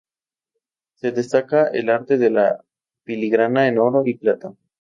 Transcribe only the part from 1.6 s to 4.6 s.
el arte de la filigrana en oro y plata.